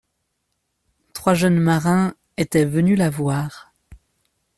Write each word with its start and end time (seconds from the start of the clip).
Trois 1.13 1.35
jeunes 1.35 1.59
marins 1.59 2.15
étaient 2.35 2.65
venus 2.65 2.97
la 2.97 3.11
voir. 3.11 3.71